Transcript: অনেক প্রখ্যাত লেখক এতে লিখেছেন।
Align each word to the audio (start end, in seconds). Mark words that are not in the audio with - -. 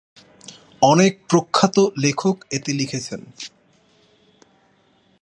অনেক 0.81 1.13
প্রখ্যাত 1.29 1.75
লেখক 1.97 2.35
এতে 2.51 2.71
লিখেছেন। 2.73 3.21